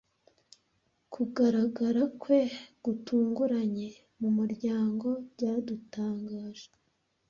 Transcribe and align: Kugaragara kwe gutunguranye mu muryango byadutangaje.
Kugaragara 1.13 2.01
kwe 2.21 2.39
gutunguranye 2.83 3.87
mu 4.19 4.29
muryango 4.37 5.07
byadutangaje. 5.31 6.67